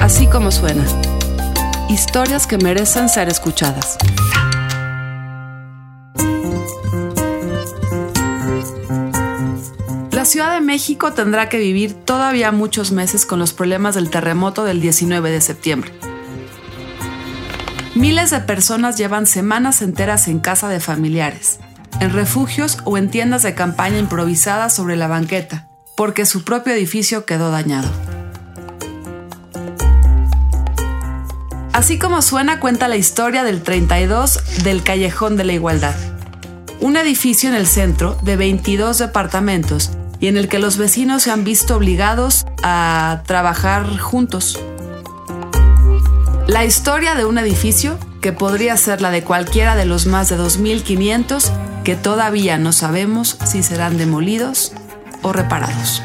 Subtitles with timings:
[0.00, 0.84] Así como suena.
[1.88, 3.96] Historias que merecen ser escuchadas.
[10.10, 14.64] La Ciudad de México tendrá que vivir todavía muchos meses con los problemas del terremoto
[14.64, 15.92] del 19 de septiembre.
[17.94, 21.60] Miles de personas llevan semanas enteras en casa de familiares,
[22.00, 27.24] en refugios o en tiendas de campaña improvisadas sobre la banqueta, porque su propio edificio
[27.24, 27.90] quedó dañado.
[31.74, 35.96] Así como suena cuenta la historia del 32 del Callejón de la Igualdad,
[36.78, 41.32] un edificio en el centro de 22 departamentos y en el que los vecinos se
[41.32, 44.60] han visto obligados a trabajar juntos.
[46.46, 50.38] La historia de un edificio que podría ser la de cualquiera de los más de
[50.38, 51.50] 2.500
[51.82, 54.70] que todavía no sabemos si serán demolidos
[55.22, 56.04] o reparados.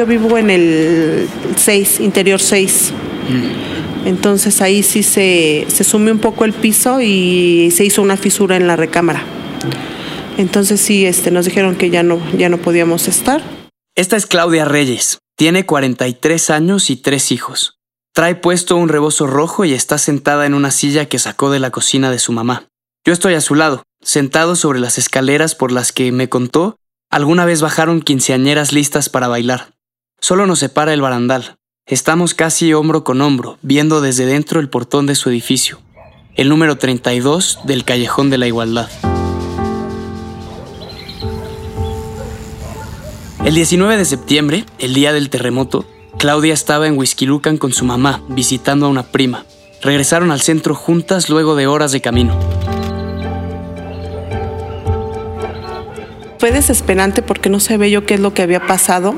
[0.00, 2.92] Yo vivo en el 6, interior 6.
[4.06, 8.56] Entonces ahí sí se, se sumió un poco el piso y se hizo una fisura
[8.56, 9.22] en la recámara.
[10.38, 13.42] Entonces sí, este, nos dijeron que ya no, ya no podíamos estar.
[13.94, 15.18] Esta es Claudia Reyes.
[15.36, 17.74] Tiene 43 años y tres hijos.
[18.14, 21.70] Trae puesto un rebozo rojo y está sentada en una silla que sacó de la
[21.70, 22.68] cocina de su mamá.
[23.04, 26.76] Yo estoy a su lado, sentado sobre las escaleras por las que, me contó,
[27.10, 29.74] alguna vez bajaron quinceañeras listas para bailar.
[30.22, 31.56] Solo nos separa el barandal.
[31.86, 35.80] Estamos casi hombro con hombro, viendo desde dentro el portón de su edificio,
[36.36, 38.90] el número 32 del Callejón de la Igualdad.
[43.46, 45.86] El 19 de septiembre, el día del terremoto,
[46.18, 49.46] Claudia estaba en Huizquilucan con su mamá, visitando a una prima.
[49.80, 52.38] Regresaron al centro juntas luego de horas de camino.
[56.38, 59.14] Fue desesperante porque no sabía yo qué es lo que había pasado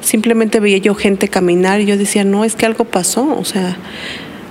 [0.00, 3.76] simplemente veía yo gente caminar y yo decía, no, es que algo pasó, o sea,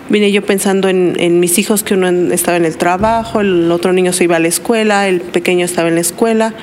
[0.09, 4.11] vine yo pensando en, mis hijos que uno estaba en el trabajo, el otro niño
[4.11, 6.53] se iba a la escuela, el pequeño estaba en la escuela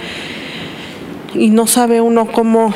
[1.34, 2.74] y no sabe uno cómo...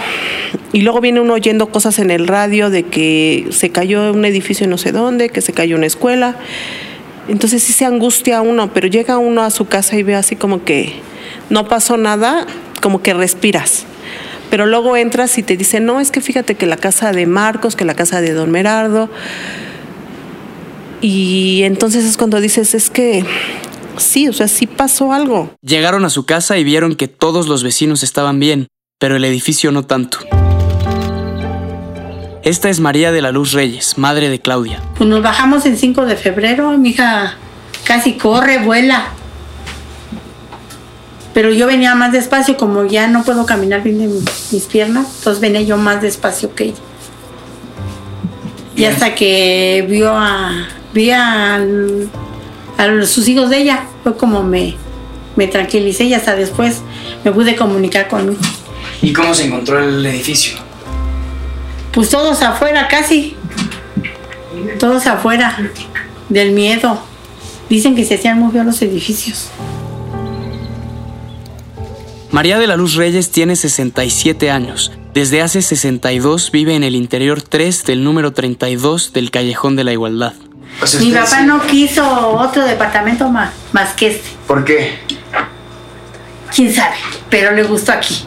[0.73, 4.67] Y luego viene uno oyendo cosas en el radio de que se cayó un edificio
[4.69, 6.37] no sé dónde, que se cayó una escuela.
[7.29, 10.65] Entonces sí se angustia uno, pero llega uno a su casa y ve así como
[10.65, 10.95] que
[11.49, 12.47] no pasó nada,
[12.81, 13.85] como que respiras.
[14.51, 17.77] Pero luego entras y te dicen, no, es que fíjate que la casa de Marcos,
[17.77, 19.09] que la casa de Don Merardo.
[21.01, 23.25] Y entonces es cuando dices, es que
[23.97, 25.55] sí, o sea, sí pasó algo.
[25.63, 28.67] Llegaron a su casa y vieron que todos los vecinos estaban bien,
[28.99, 30.19] pero el edificio no tanto.
[32.43, 34.83] Esta es María de la Luz Reyes, madre de Claudia.
[34.97, 37.37] Pues nos bajamos el 5 de febrero, mi hija
[37.85, 39.13] casi corre, vuela
[41.33, 44.09] pero yo venía más despacio, como ya no puedo caminar bien de
[44.51, 46.81] mis piernas, entonces venía yo más despacio que ella.
[48.75, 51.61] Y hasta que vio a, vi a,
[53.05, 54.75] sus hijos de ella, fue como me,
[55.37, 56.81] me tranquilicé y hasta después
[57.25, 58.41] me pude comunicar conmigo.
[59.03, 60.59] ¿Y cómo se encontró el edificio?
[61.93, 63.37] Pues todos afuera casi,
[64.79, 65.57] todos afuera
[66.29, 67.03] del miedo.
[67.69, 69.49] Dicen que se hacían muy bien los edificios.
[72.33, 74.93] María de la Luz Reyes tiene 67 años.
[75.13, 79.93] Desde hace 62 vive en el interior 3 del número 32 del Callejón de la
[79.93, 80.35] Igualdad.
[81.01, 84.29] Mi papá no quiso otro departamento más, más que este.
[84.47, 85.01] ¿Por qué?
[86.55, 86.95] Quién sabe,
[87.29, 88.25] pero le gustó aquí.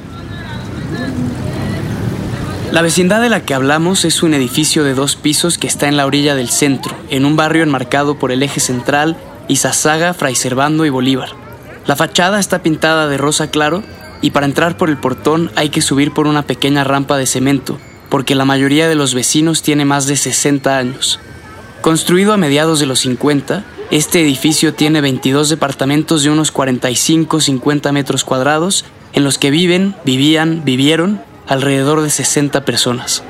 [2.74, 5.96] La vecindad de la que hablamos es un edificio de dos pisos que está en
[5.96, 9.16] la orilla del centro, en un barrio enmarcado por el eje central,
[9.48, 11.43] Izazaga, Fray Servando y Bolívar.
[11.86, 13.84] La fachada está pintada de rosa claro
[14.22, 17.78] y para entrar por el portón hay que subir por una pequeña rampa de cemento,
[18.10, 21.20] porque la mayoría de los vecinos tiene más de 60 años.
[21.82, 28.24] Construido a mediados de los 50, este edificio tiene 22 departamentos de unos 45-50 metros
[28.24, 33.24] cuadrados en los que viven, vivían, vivieron alrededor de 60 personas.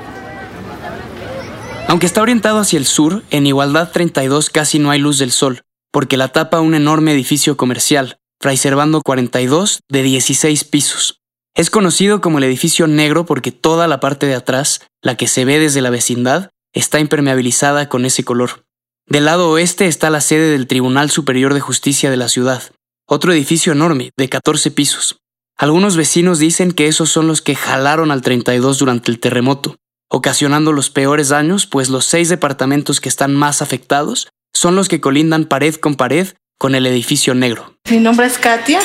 [1.88, 5.62] Aunque está orientado hacia el sur, en Igualdad 32 casi no hay luz del sol,
[5.90, 11.22] porque la tapa un enorme edificio comercial, Fray Servando 42, de 16 pisos.
[11.54, 15.46] Es conocido como el edificio negro porque toda la parte de atrás, la que se
[15.46, 18.66] ve desde la vecindad, está impermeabilizada con ese color.
[19.06, 22.62] Del lado oeste está la sede del Tribunal Superior de Justicia de la ciudad,
[23.08, 25.16] otro edificio enorme, de 14 pisos.
[25.56, 29.76] Algunos vecinos dicen que esos son los que jalaron al 32 durante el terremoto,
[30.10, 35.00] ocasionando los peores daños, pues los seis departamentos que están más afectados son los que
[35.00, 37.74] colindan pared con pared con el edificio negro.
[37.90, 38.80] Mi nombre es Katia,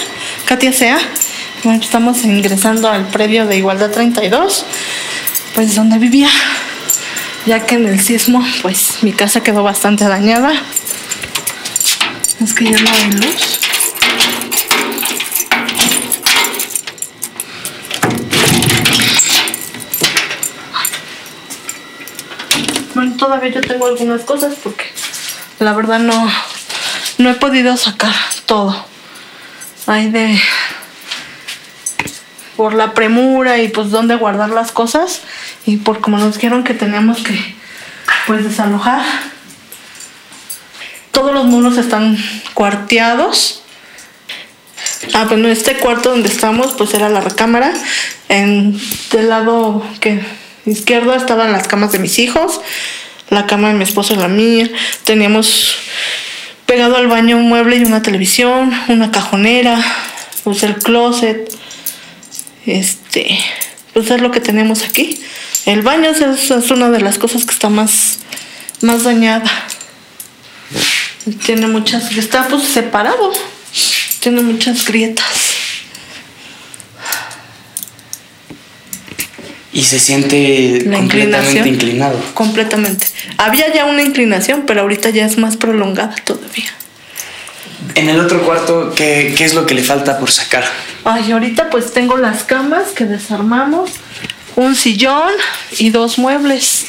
[0.45, 1.00] Katia Sea.
[1.63, 4.66] Bueno, estamos ingresando al predio de Igualdad 32,
[5.56, 6.30] pues donde vivía,
[7.45, 10.54] ya que en el sismo, pues mi casa quedó bastante dañada.
[12.42, 13.60] Es que ya no hay luz.
[22.95, 24.86] Bueno, todavía yo tengo algunas cosas porque
[25.60, 26.30] la verdad no,
[27.19, 28.86] no he podido sacar todo.
[29.86, 30.39] Hay de
[32.56, 35.21] por la premura y pues dónde guardar las cosas
[35.66, 37.38] y por como nos dijeron que teníamos que
[38.25, 39.04] pues desalojar.
[41.12, 42.18] Todos los muros están
[42.54, 43.63] cuarteados.
[45.13, 47.74] Ah, bueno, este cuarto donde estamos pues era la recámara.
[48.30, 48.80] En
[49.12, 50.21] del lado que
[50.66, 52.62] izquierdo estaban las camas de mis hijos,
[53.30, 54.69] la cama de mi esposo y la mía.
[55.04, 55.75] Teníamos
[56.69, 59.83] pegado al baño un mueble y una televisión, una cajonera,
[60.44, 61.51] pues el closet.
[62.68, 63.39] Este,
[63.94, 65.19] pues es lo que tenemos aquí.
[65.66, 68.19] El baño es, es una de las cosas que está más,
[68.81, 69.50] más dañada.
[71.44, 73.33] Tiene muchas, está pues separado.
[74.19, 75.48] Tiene muchas grietas.
[79.71, 82.19] Y se siente La completamente inclinado.
[82.33, 83.06] Completamente.
[83.38, 86.71] Había ya una inclinación, pero ahorita ya es más prolongada todavía.
[87.95, 90.66] En el otro cuarto, ¿qué, qué es lo que le falta por sacar?
[91.06, 93.92] Ay, ahorita pues tengo las camas que desarmamos,
[94.56, 95.31] un sillón
[95.77, 96.88] y dos muebles.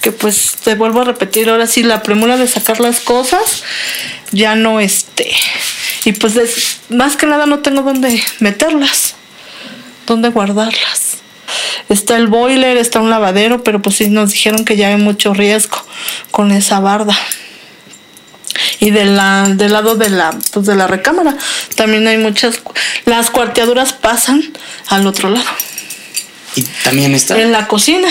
[0.00, 3.64] Que pues te vuelvo a repetir, ahora sí, la premura de sacar las cosas,
[4.32, 5.28] ya no este.
[6.04, 9.14] Y pues des- más que nada no tengo dónde meterlas,
[10.06, 10.97] dónde guardarlas.
[11.88, 15.34] Está el boiler, está un lavadero, pero pues sí nos dijeron que ya hay mucho
[15.34, 15.78] riesgo
[16.30, 17.16] con esa barda.
[18.80, 21.36] Y de la, del lado de la, pues de la recámara
[21.74, 22.60] también hay muchas.
[23.04, 24.42] Las cuarteaduras pasan
[24.88, 25.46] al otro lado.
[26.56, 27.40] Y también está.
[27.40, 28.08] En la cocina.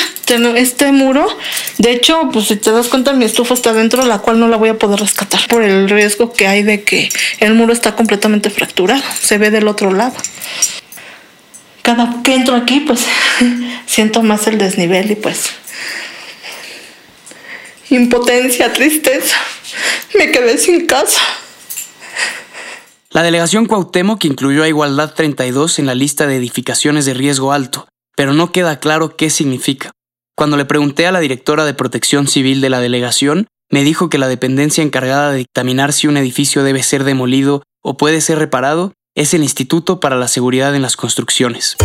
[0.56, 1.26] Este muro,
[1.78, 4.58] de hecho, pues si te das cuenta, mi estufa está dentro, la cual no la
[4.58, 7.10] voy a poder rescatar por el riesgo que hay de que
[7.40, 9.04] el muro está completamente fracturado.
[9.22, 10.16] Se ve del otro lado.
[11.88, 13.08] Cada que entro aquí, pues
[13.86, 15.52] siento más el desnivel y pues
[17.90, 19.38] impotencia, tristeza.
[20.18, 21.22] Me quedé sin casa.
[23.12, 27.88] La delegación Cuauhtémoc incluyó a Igualdad 32 en la lista de edificaciones de riesgo alto,
[28.18, 29.92] pero no queda claro qué significa.
[30.36, 34.18] Cuando le pregunté a la directora de Protección Civil de la delegación, me dijo que
[34.18, 38.92] la dependencia encargada de dictaminar si un edificio debe ser demolido o puede ser reparado
[39.18, 41.76] es el Instituto para la Seguridad en las Construcciones.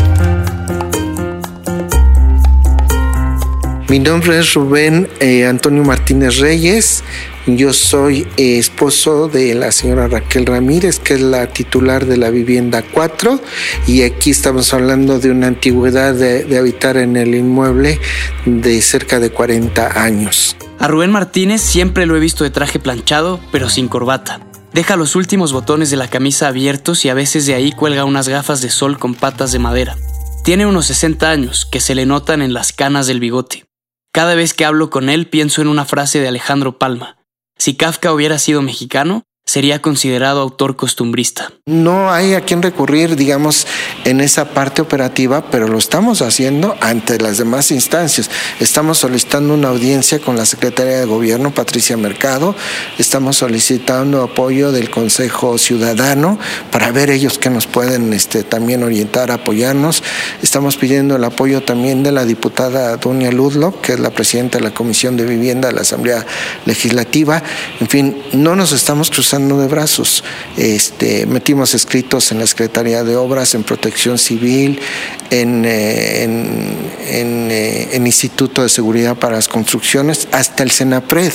[3.88, 7.02] Mi nombre es Rubén eh, Antonio Martínez Reyes.
[7.46, 12.29] Yo soy eh, esposo de la señora Raquel Ramírez, que es la titular de la
[12.29, 13.40] vivienda 4.
[13.87, 17.99] Y aquí estamos hablando de una antigüedad de, de habitar en el inmueble
[18.44, 20.55] de cerca de 40 años.
[20.78, 24.51] A Rubén Martínez siempre lo he visto de traje planchado, pero sin corbata.
[24.74, 28.28] Deja los últimos botones de la camisa abiertos y a veces de ahí cuelga unas
[28.28, 29.98] gafas de sol con patas de madera.
[30.44, 33.66] Tiene unos 60 años que se le notan en las canas del bigote.
[34.12, 37.18] Cada vez que hablo con él pienso en una frase de Alejandro Palma.
[37.58, 41.52] Si Kafka hubiera sido mexicano, sería considerado autor costumbrista.
[41.66, 43.66] No hay a quien recurrir, digamos,
[44.06, 48.30] en esa parte operativa, pero lo estamos haciendo ante las demás instancias.
[48.61, 52.56] Estamos solicitando una audiencia con la Secretaría de Gobierno, Patricia Mercado.
[52.97, 56.38] Estamos solicitando apoyo del Consejo Ciudadano
[56.71, 60.02] para ver ellos que nos pueden este, también orientar, apoyarnos.
[60.42, 64.64] Estamos pidiendo el apoyo también de la diputada Dunia Ludlow, que es la presidenta de
[64.64, 66.25] la Comisión de Vivienda de la Asamblea
[66.64, 67.42] Legislativa.
[67.80, 70.25] En fin, no nos estamos cruzando de brazos.
[70.56, 74.80] Este, metimos escritos en la Secretaría de Obras, en Protección Civil,
[75.30, 76.76] en, eh, en,
[77.08, 81.32] en, eh, en Instituto de Seguridad para las Construcciones, hasta el Senapred.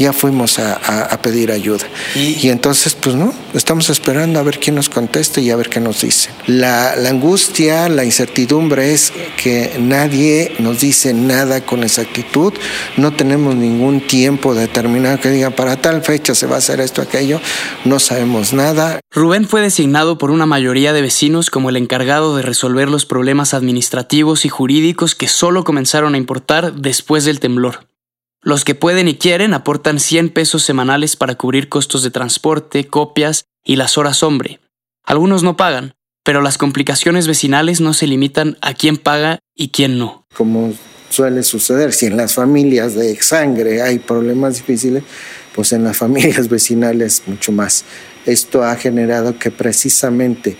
[0.00, 1.86] Ya fuimos a, a- a pedir ayuda.
[2.16, 2.46] ¿Y?
[2.46, 5.78] Y entonces, pues no, estamos esperando a ver quién nos conteste y a ver qué
[5.78, 6.30] nos dice.
[6.48, 12.52] La, la angustia, la incertidumbre es que nadie nos dice nada con exactitud,
[12.96, 17.02] no tenemos ningún tiempo determinado que diga para tal fecha se va a hacer esto,
[17.02, 17.40] aquello,
[17.84, 19.00] no sabemos nada.
[19.12, 23.52] Rubén fue designado por una mayoría de vecinos como el encargado de resolver los problemas
[23.52, 27.89] administrativos y jurídicos que solo comenzaron a importar después del temblor.
[28.42, 33.44] Los que pueden y quieren aportan 100 pesos semanales para cubrir costos de transporte, copias
[33.64, 34.60] y las horas hombre.
[35.04, 35.94] Algunos no pagan,
[36.24, 40.24] pero las complicaciones vecinales no se limitan a quién paga y quién no.
[40.34, 40.72] Como
[41.10, 41.92] suele suceder.
[41.92, 45.02] Si en las familias de sangre hay problemas difíciles,
[45.54, 47.84] pues en las familias vecinales mucho más.
[48.24, 50.56] Esto ha generado que precisamente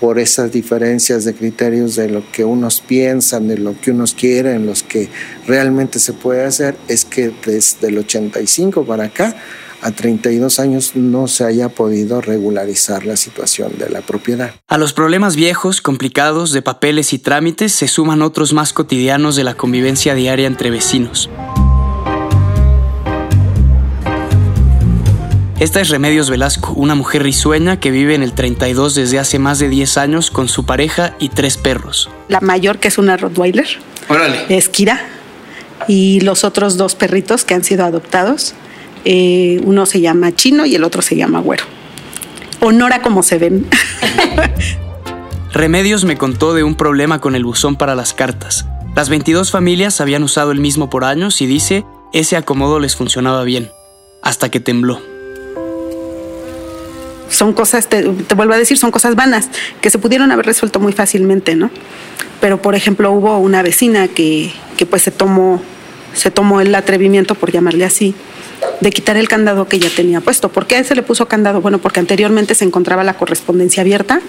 [0.00, 4.66] por esas diferencias de criterios de lo que unos piensan, de lo que unos quieren,
[4.66, 5.10] los que
[5.46, 9.36] realmente se puede hacer, es que desde el 85 para acá,
[9.82, 14.54] a 32 años, no se haya podido regularizar la situación de la propiedad.
[14.68, 19.44] A los problemas viejos, complicados, de papeles y trámites, se suman otros más cotidianos de
[19.44, 21.30] la convivencia diaria entre vecinos.
[25.60, 29.58] Esta es Remedios Velasco, una mujer risueña que vive en el 32 desde hace más
[29.58, 32.08] de 10 años con su pareja y tres perros.
[32.28, 33.68] La mayor, que es una Rottweiler,
[34.08, 34.46] Órale.
[34.48, 35.06] es Kira.
[35.86, 38.54] Y los otros dos perritos que han sido adoptados,
[39.04, 41.64] eh, uno se llama Chino y el otro se llama Güero.
[42.60, 43.66] Honora como se ven.
[45.52, 48.64] Remedios me contó de un problema con el buzón para las cartas.
[48.96, 53.44] Las 22 familias habían usado el mismo por años y dice, ese acomodo les funcionaba
[53.44, 53.70] bien,
[54.22, 55.09] hasta que tembló
[57.40, 58.02] son cosas, te,
[58.34, 59.48] vuelvo a decir, son cosas vanas
[59.80, 61.70] que se pudieron haber resuelto muy fácilmente, ¿no?
[62.38, 65.62] Pero, por ejemplo, hubo una vecina que, que pues se tomó,
[66.12, 68.14] se tomó el atrevimiento, por llamarle así,
[68.82, 70.50] de quitar el candado que ya tenía puesto.
[70.50, 71.62] ¿Por qué se le puso candado?
[71.62, 74.20] Bueno, porque anteriormente se encontraba la correspondencia abierta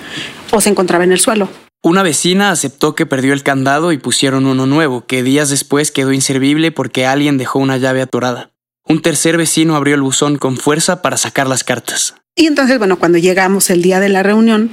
[0.52, 1.50] o se encontraba en el suelo.
[1.84, 6.14] Una vecina aceptó que perdió el candado y pusieron uno nuevo, que días después quedó
[6.14, 8.52] inservible porque alguien dejó una llave atorada.
[8.88, 12.16] Un tercer vecino abrió el buzón con fuerza para sacar las cartas.
[12.36, 14.72] Y entonces, bueno, cuando llegamos el día de la reunión,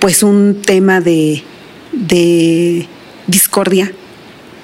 [0.00, 1.42] pues un tema de,
[1.92, 2.88] de
[3.26, 3.92] discordia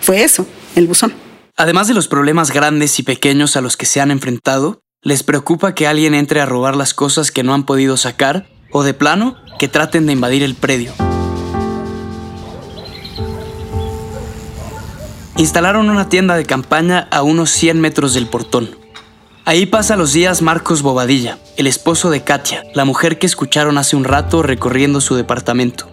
[0.01, 1.13] fue eso, el buzón.
[1.57, 5.75] Además de los problemas grandes y pequeños a los que se han enfrentado, les preocupa
[5.75, 9.37] que alguien entre a robar las cosas que no han podido sacar o de plano
[9.59, 10.93] que traten de invadir el predio.
[15.37, 18.82] Instalaron una tienda de campaña a unos 100 metros del portón.
[19.45, 23.97] Ahí pasa los días Marcos Bobadilla, el esposo de Katia, la mujer que escucharon hace
[23.97, 25.89] un rato recorriendo su departamento.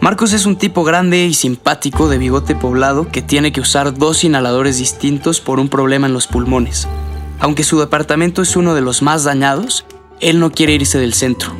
[0.00, 4.24] Marcos es un tipo grande y simpático de bigote poblado que tiene que usar dos
[4.24, 6.88] inhaladores distintos por un problema en los pulmones.
[7.38, 9.84] Aunque su departamento es uno de los más dañados,
[10.18, 11.54] él no quiere irse del centro.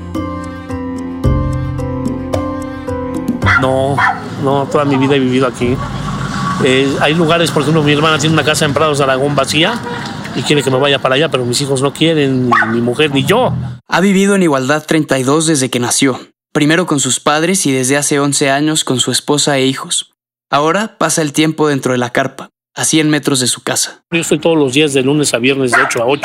[3.61, 3.97] No,
[4.43, 5.77] no, toda mi vida he vivido aquí.
[6.65, 9.81] Eh, hay lugares, por ejemplo, mi hermana tiene una casa en Prados de Aragón vacía
[10.35, 13.13] y quiere que me vaya para allá, pero mis hijos no quieren, ni mi mujer
[13.13, 13.53] ni yo.
[13.89, 16.21] Ha vivido en Igualdad 32 desde que nació,
[16.53, 20.13] primero con sus padres y desde hace 11 años con su esposa e hijos.
[20.51, 24.03] Ahora pasa el tiempo dentro de la carpa, a 100 metros de su casa.
[24.11, 26.23] Yo estoy todos los días de lunes a viernes de 8 a 8,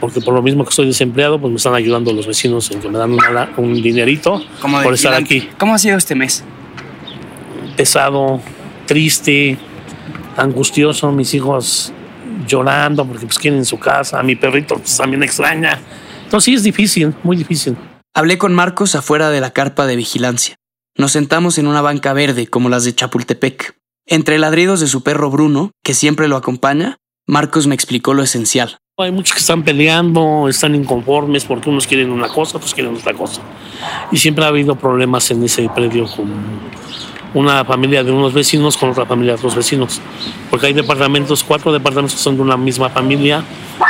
[0.00, 2.88] porque por lo mismo que estoy desempleado, pues me están ayudando los vecinos en que
[2.88, 5.48] me dan una, un dinerito por estar aquí.
[5.58, 6.44] ¿Cómo ha sido este mes?
[7.76, 8.40] Pesado,
[8.86, 9.58] triste,
[10.36, 11.92] angustioso, mis hijos
[12.46, 15.80] llorando porque pues quieren su casa, mi perrito pues, también extraña.
[16.24, 17.76] Entonces sí es difícil, muy difícil.
[18.14, 20.56] Hablé con Marcos afuera de la carpa de vigilancia.
[20.96, 23.74] Nos sentamos en una banca verde como las de Chapultepec.
[24.06, 28.78] Entre ladridos de su perro Bruno, que siempre lo acompaña, Marcos me explicó lo esencial.
[28.98, 33.14] Hay muchos que están peleando, están inconformes porque unos quieren una cosa, otros quieren otra
[33.14, 33.40] cosa.
[34.10, 36.30] Y siempre ha habido problemas en ese predio con
[37.34, 40.00] una familia de unos vecinos con otra familia de otros vecinos.
[40.50, 43.42] Porque hay departamentos, cuatro departamentos que son de una misma familia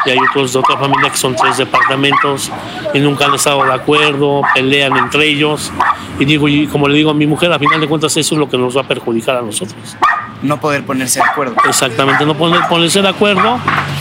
[0.07, 2.51] y hay otros de otra familia que son tres departamentos
[2.95, 5.73] y nunca han estado de acuerdo, pelean entre ellos.
[6.19, 8.39] Y digo, y como le digo a mi mujer, a final de cuentas eso es
[8.39, 9.97] lo que nos va a perjudicar a nosotros.
[10.43, 11.55] No poder ponerse de acuerdo.
[11.69, 13.59] Exactamente, no poder ponerse de acuerdo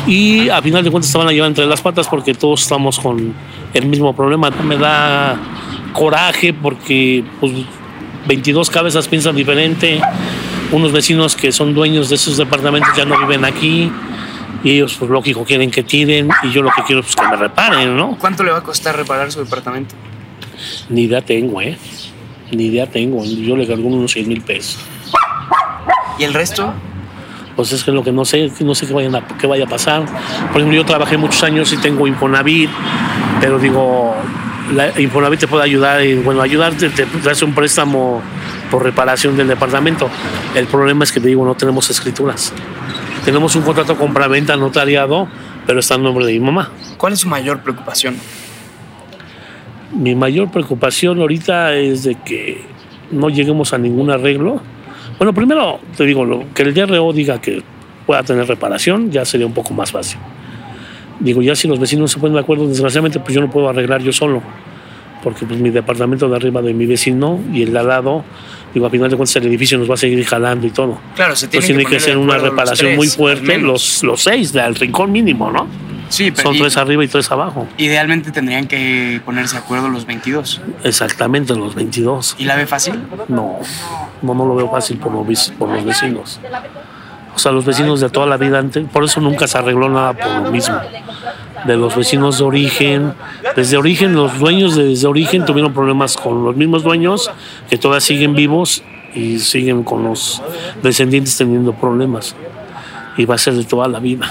[0.08, 3.00] y a final de cuentas se van a llevar entre las patas porque todos estamos
[3.00, 3.34] con
[3.74, 4.50] el mismo problema.
[4.50, 5.38] Me da
[5.94, 7.54] coraje porque pues,
[8.28, 10.02] 22 cabezas piensan diferente.
[10.72, 13.92] Unos vecinos que son dueños de esos departamentos ya no viven aquí.
[14.64, 16.30] Y ellos, pues lógico, quieren que tiren.
[16.44, 18.18] Y yo lo que quiero es que me reparen, ¿no?
[18.20, 19.96] ¿Cuánto le va a costar reparar su departamento?
[20.90, 21.78] Ni idea tengo, ¿eh?
[22.52, 23.24] Ni idea tengo.
[23.26, 24.80] Yo le cargo unos 100 mil pesos.
[26.20, 26.74] ¿Y el resto?
[27.56, 29.68] Pues es que lo que no sé, no sé qué, vayan a, qué vaya a
[29.68, 30.06] pasar.
[30.52, 32.70] Por ejemplo, yo trabajé muchos años y tengo Infonavit,
[33.40, 34.16] pero digo,
[34.72, 38.22] la Infonavit te puede ayudar, y, bueno, ayudarte, te, te hace un préstamo
[38.70, 40.10] por reparación del departamento.
[40.56, 42.54] El problema es que te digo, no tenemos escrituras.
[43.26, 45.28] Tenemos un contrato compra-venta notariado,
[45.68, 46.72] pero está en nombre de mi mamá.
[46.98, 48.16] ¿Cuál es su mayor preocupación?
[49.94, 52.66] Mi mayor preocupación ahorita es de que
[53.12, 54.62] no lleguemos a ningún arreglo.
[55.18, 57.62] Bueno, primero te digo, lo, que el DRO diga que
[58.08, 60.18] pueda tener reparación ya sería un poco más fácil.
[61.22, 64.02] Digo, ya si los vecinos se ponen de acuerdo, desgraciadamente, pues yo no puedo arreglar
[64.02, 64.42] yo solo.
[65.24, 68.24] porque pues mi departamento de arriba de mi vecino y el de al lado,
[68.74, 71.00] digo, a final de cuentas el edificio nos va a seguir jalando y todo.
[71.16, 74.74] Claro, se tiene que que, de una reparación tres, muy fuerte, los, los seis, del
[74.74, 75.68] rincón mínimo, ¿no?
[76.10, 77.68] Sí, pero Son tres arriba y tres abajo.
[77.78, 80.60] idealmente tendrían que ponerse de acuerdo los 22.
[80.84, 82.36] Exactamente, los 22.
[82.38, 82.96] ¿Y la ve fácil?
[83.30, 83.60] No,
[84.22, 86.40] no, no lo veo fácil por los, por los vecinos.
[87.42, 90.14] O sea, los vecinos de toda la vida antes, por eso nunca se arregló nada
[90.14, 90.76] por lo mismo.
[91.66, 93.16] De los vecinos de origen,
[93.56, 97.32] desde origen, los dueños de- desde origen tuvieron problemas con los mismos dueños
[97.68, 98.84] que todavía siguen vivos
[99.16, 100.40] y siguen con los
[100.84, 102.36] descendientes teniendo problemas.
[103.18, 104.28] Y va a ser de toda la vida.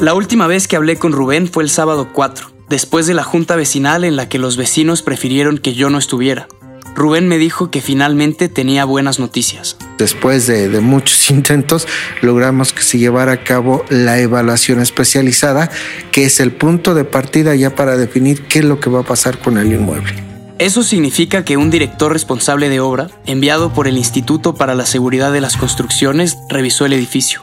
[0.00, 3.56] La última vez que hablé con Rubén fue el sábado 4, después de la junta
[3.56, 6.46] vecinal en la que los vecinos prefirieron que yo no estuviera.
[6.94, 9.76] Rubén me dijo que finalmente tenía buenas noticias.
[9.98, 11.86] Después de, de muchos intentos,
[12.20, 15.70] logramos que se llevara a cabo la evaluación especializada,
[16.10, 19.04] que es el punto de partida ya para definir qué es lo que va a
[19.04, 20.32] pasar con el inmueble.
[20.58, 25.32] Eso significa que un director responsable de obra, enviado por el Instituto para la Seguridad
[25.32, 27.42] de las Construcciones, revisó el edificio.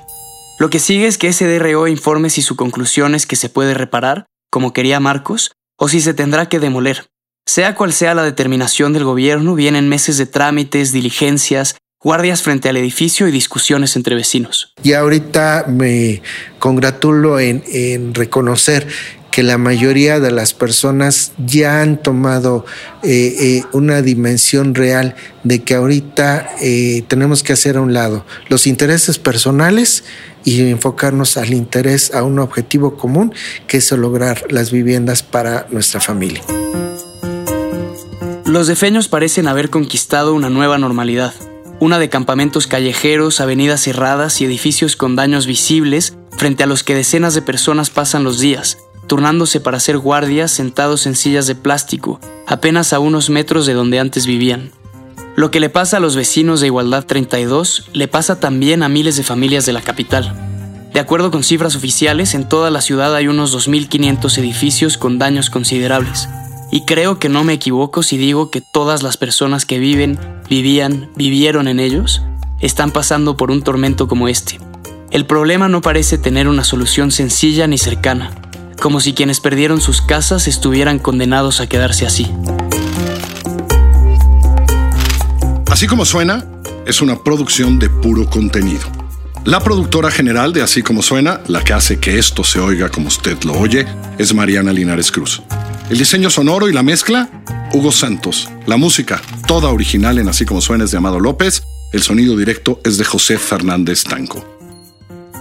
[0.57, 3.73] Lo que sigue es que ese DRO informe si su conclusión es que se puede
[3.73, 7.07] reparar, como quería Marcos, o si se tendrá que demoler.
[7.49, 12.77] Sea cual sea la determinación del gobierno, vienen meses de trámites, diligencias, guardias frente al
[12.77, 14.71] edificio y discusiones entre vecinos.
[14.83, 16.21] Y ahorita me
[16.59, 18.87] congratulo en, reconocer
[19.31, 22.67] que la mayoría de las personas ya han tomado
[23.01, 28.27] eh, eh, una dimensión real de que ahorita eh, tenemos que hacer a un lado
[28.49, 30.03] los intereses personales
[30.43, 33.33] y enfocarnos al interés, a un objetivo común,
[33.65, 36.43] que es lograr las viviendas para nuestra familia.
[38.49, 41.35] Los defeños parecen haber conquistado una nueva normalidad,
[41.79, 46.95] una de campamentos callejeros, avenidas cerradas y edificios con daños visibles frente a los que
[46.95, 52.19] decenas de personas pasan los días, turnándose para ser guardias sentados en sillas de plástico,
[52.47, 54.71] apenas a unos metros de donde antes vivían.
[55.35, 59.15] Lo que le pasa a los vecinos de Igualdad 32 le pasa también a miles
[59.15, 60.89] de familias de la capital.
[60.91, 65.51] De acuerdo con cifras oficiales, en toda la ciudad hay unos 2.500 edificios con daños
[65.51, 66.27] considerables.
[66.71, 71.09] Y creo que no me equivoco si digo que todas las personas que viven, vivían,
[71.15, 72.21] vivieron en ellos,
[72.59, 74.59] están pasando por un tormento como este.
[75.11, 78.31] El problema no parece tener una solución sencilla ni cercana,
[78.79, 82.31] como si quienes perdieron sus casas estuvieran condenados a quedarse así.
[85.71, 86.45] Así como suena,
[86.85, 88.87] es una producción de puro contenido.
[89.45, 93.07] La productora general de Así como suena, la que hace que esto se oiga como
[93.07, 93.87] usted lo oye,
[94.19, 95.41] es Mariana Linares Cruz.
[95.89, 98.47] El diseño sonoro y la mezcla, Hugo Santos.
[98.67, 101.63] La música, toda original en Así como suena es de Amado López.
[101.91, 104.45] El sonido directo es de José Fernández Tanco.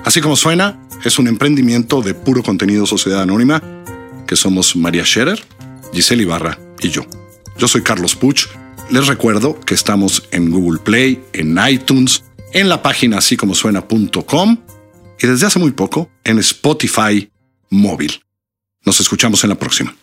[0.07, 3.63] Así como suena, es un emprendimiento de puro contenido Sociedad Anónima,
[4.27, 5.45] que somos María Scherer,
[5.93, 7.05] Giselle Ibarra y yo.
[7.59, 8.47] Yo soy Carlos Puch.
[8.91, 14.57] Les recuerdo que estamos en Google Play, en iTunes, en la página así como suena.com
[15.21, 17.31] y desde hace muy poco en Spotify
[17.69, 18.23] móvil.
[18.87, 19.95] Nos escuchamos en la próxima.